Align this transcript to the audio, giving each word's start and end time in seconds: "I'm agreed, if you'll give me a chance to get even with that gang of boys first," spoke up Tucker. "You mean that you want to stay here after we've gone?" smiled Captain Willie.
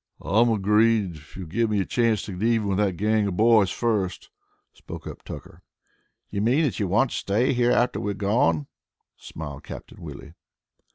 "I'm 0.19 0.49
agreed, 0.51 1.17
if 1.17 1.37
you'll 1.37 1.45
give 1.45 1.69
me 1.69 1.79
a 1.79 1.85
chance 1.85 2.23
to 2.23 2.31
get 2.31 2.41
even 2.41 2.69
with 2.69 2.79
that 2.79 2.97
gang 2.97 3.27
of 3.27 3.37
boys 3.37 3.69
first," 3.69 4.31
spoke 4.73 5.05
up 5.05 5.21
Tucker. 5.21 5.61
"You 6.31 6.41
mean 6.41 6.63
that 6.63 6.79
you 6.79 6.87
want 6.87 7.11
to 7.11 7.17
stay 7.17 7.53
here 7.53 7.69
after 7.71 7.99
we've 7.99 8.17
gone?" 8.17 8.65
smiled 9.15 9.63
Captain 9.63 10.01
Willie. 10.01 10.33